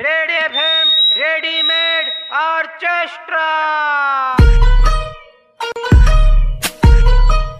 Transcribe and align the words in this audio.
Red 0.00 0.30
FM 0.30 0.88
readymade 1.16 2.08
orchestra 2.32 3.44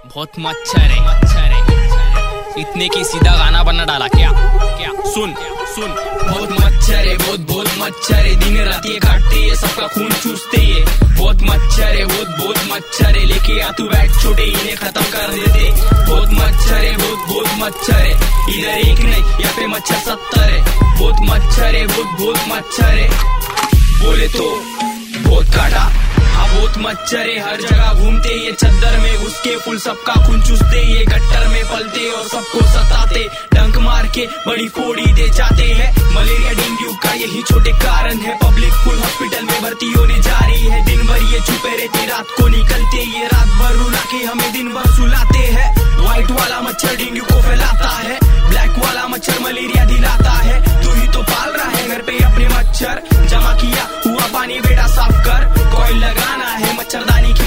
बहुत 0.06 0.32
मच्छर 0.38 0.80
है 0.80 1.00
मच्छर 1.06 1.38
है। 1.38 1.60
इतने 2.60 2.88
की 2.88 3.04
सीधा 3.04 3.36
गाना 3.36 3.62
बना 3.62 3.84
डाला 3.84 4.08
क्या? 4.08 4.30
क्या? 4.76 4.90
सुन 5.12 5.34
सुन। 5.74 5.94
बहुत 6.22 6.52
मच्छर 6.52 6.94
है, 6.94 7.16
बहुत 7.16 7.40
बहुत 7.40 7.68
मच्छर 7.78 8.14
है। 8.14 8.34
दिन 8.34 8.60
रात 8.64 8.86
ये 8.86 8.98
काटते 8.98 9.36
है, 9.36 9.54
सबका 9.54 9.86
खून 9.86 10.12
चूसते 10.12 10.60
है। 10.60 10.84
बहुत 11.18 11.42
मच्छर 11.42 11.82
है, 11.82 12.04
बहुत 12.04 12.28
बहुत 12.28 12.58
मच्छर 12.72 13.18
है। 13.18 13.24
लेके 13.24 13.60
आ 13.60 13.70
तू 13.70 13.84
बैठ, 13.84 14.10
छोटे 14.22 14.44
इन्हें 14.44 14.76
खत्म 14.76 15.02
कर 15.02 15.28
देते 15.28 15.70
बहुत 16.06 16.28
मच्छर 16.32 16.74
है, 16.74 16.96
बहुत 16.96 17.28
बहुत 17.28 17.48
मच्छर 17.58 17.94
है। 17.94 18.12
इधर 18.58 18.88
एक 18.88 18.98
नहीं, 18.98 19.24
यहाँ 19.40 19.54
पे 19.56 19.66
मच्छर 19.66 19.94
सत्तर 19.94 20.40
है। 20.40 20.64
बहुत 21.00 21.16
मच्छर। 22.56 23.08
बोले 24.02 24.28
तो 24.28 24.44
बहुत 25.28 25.46
काटा। 25.46 25.80
हाँ 26.34 26.48
बहुत 26.48 26.78
मच्छर। 26.78 27.28
हर 27.46 27.60
जगह 27.60 27.92
घूमते 27.92 28.28
ये 28.44 28.52
चद्दर 28.52 28.98
में। 28.98 29.16
उसके 29.16 29.56
फूल 29.56 29.78
सबका 29.78 30.14
खून 30.26 30.40
चूसते, 30.42 30.80
ये 30.92 31.04
गट्टर 31.04 31.46
में 31.48 31.64
पलते 31.64 32.08
और 32.10 32.24
सबको 32.28 32.60
सताते। 32.60 33.28
डंक 33.54 33.76
मार 33.76 34.06
के 34.06 34.26
बड़ी 34.46 34.68
फोड़ी 34.68 35.12
दे 35.12 35.28
जाते 35.28 35.64
हैं। 35.64 36.14
मलेरिया 36.14 36.52
डेंगू 36.52 36.94
का 36.94 37.12
यही 37.12 37.42
छोटे 37.42 37.72
कारण 37.72 38.18
है। 38.18 38.38
पब्लिक 38.44 38.72
फुल 38.72 38.98
हॉस्पिटल 38.98 39.44
में 39.44 39.62
भर्ती 39.62 39.92
होने 39.92 40.18
जा 40.18 40.38
रही 40.38 40.66
है। 40.66 40.84
दिन 40.84 41.06
भर 41.06 41.22
ये 41.22 41.40
छुपे 41.40 41.76
रहते, 41.76 42.06
रात 42.06 42.26
को 42.40 42.48
निकलते। 42.48 43.04
ये 43.18 43.26
रात 43.26 43.48
भर 43.48 43.76
रुला 43.76 44.00
के 44.00 44.24
हमें 44.24 44.52
दिन 44.52 44.72
भर 44.74 44.90
सुलाते 44.96 45.38
हैं। 45.38 45.74
व्हाइट 45.96 46.30
वाला 46.30 46.60
मच्छर 46.60 46.96
डेंगू 46.96 47.35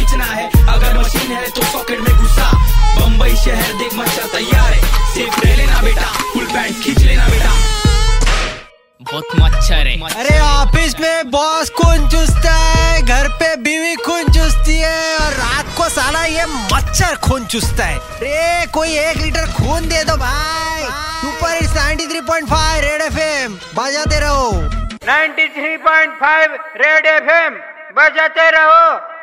खींचना 0.09 0.25
है। 0.25 0.45
अगर 0.73 0.97
मशीन 0.97 1.31
है 1.31 1.49
तो 1.49 1.61
सॉकेट 1.63 1.99
में 1.99 2.17
घुसा। 2.17 2.51
बम्बई 2.95 3.35
शहर 3.35 3.73
देख 3.79 3.93
मच्छर 3.95 4.23
तैयार 4.27 4.71
है। 4.73 4.81
सेफ़ 5.13 5.39
रह 5.39 5.55
लेना 5.55 5.81
बेटा 5.81 6.07
फुल 6.33 6.45
पैंट 6.45 6.83
खींच 6.83 6.99
लेना 6.99 7.27
बेटा। 7.27 7.51
बहुत 9.01 9.35
मच्छर 9.35 9.87
है। 9.87 9.97
अरे 10.13 10.39
ऑफ़िस 10.39 10.99
में 10.99 11.29
बॉस 11.31 11.69
खून 11.77 12.07
चूसता 12.09 12.53
है 12.53 13.01
घर 13.01 13.27
पे 13.33 13.55
बीवी 13.57 13.95
खून 14.05 14.31
चूसती 14.33 14.77
है 14.77 15.17
और 15.17 15.33
रात 15.33 15.75
को 15.77 15.89
साला 15.89 16.23
ये 16.25 16.45
मच्छर 16.73 17.15
खून 17.27 17.45
चूसता 17.45 17.85
है। 17.85 17.97
रे 18.23 18.65
कोई 18.73 18.97
एक 18.99 19.17
लीटर 19.17 19.45
खून 19.53 19.87
दे 19.89 20.03
दो 20.03 20.17
भाई। 20.17 20.83
सुपर 21.21 21.53
हिट्स 21.53 21.77
93.5 21.77 22.81
रेड 22.81 23.01
एफएम 23.01 23.59
बजाते 23.77 24.19
रहो। 24.19 24.51
93.5 25.05 26.59
रेड 26.77 27.05
एफएम 27.15 27.61
बजाते 27.97 28.49
रहो। 28.51 29.18